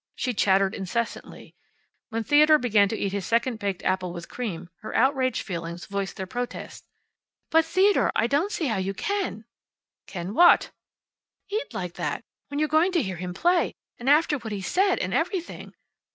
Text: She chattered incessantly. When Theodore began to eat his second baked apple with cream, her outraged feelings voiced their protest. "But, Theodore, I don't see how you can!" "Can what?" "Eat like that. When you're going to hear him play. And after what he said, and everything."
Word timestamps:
She 0.15 0.33
chattered 0.33 0.73
incessantly. 0.73 1.55
When 2.09 2.23
Theodore 2.23 2.57
began 2.57 2.89
to 2.89 2.97
eat 2.97 3.11
his 3.11 3.23
second 3.23 3.59
baked 3.59 3.83
apple 3.83 4.11
with 4.11 4.29
cream, 4.29 4.71
her 4.79 4.95
outraged 4.97 5.43
feelings 5.43 5.85
voiced 5.85 6.15
their 6.17 6.25
protest. 6.25 6.87
"But, 7.51 7.65
Theodore, 7.65 8.11
I 8.15 8.25
don't 8.25 8.51
see 8.51 8.65
how 8.65 8.77
you 8.77 8.95
can!" 8.95 9.45
"Can 10.07 10.33
what?" 10.33 10.71
"Eat 11.51 11.71
like 11.75 11.93
that. 12.01 12.23
When 12.47 12.57
you're 12.57 12.67
going 12.67 12.91
to 12.93 13.03
hear 13.03 13.17
him 13.17 13.35
play. 13.35 13.75
And 13.99 14.09
after 14.09 14.39
what 14.39 14.51
he 14.51 14.63
said, 14.63 14.97
and 14.97 15.13
everything." 15.13 15.75